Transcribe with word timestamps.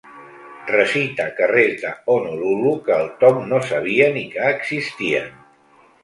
Recita 0.69 1.25
carrers 1.39 1.75
de 1.83 1.91
Honolulu 2.13 2.71
que 2.87 2.95
el 3.01 3.11
Tom 3.23 3.37
no 3.51 3.59
sabia 3.73 4.07
ni 4.15 4.23
que 4.37 4.47
existien. 4.53 5.29